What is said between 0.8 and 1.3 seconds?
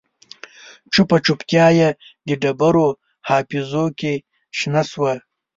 چوپه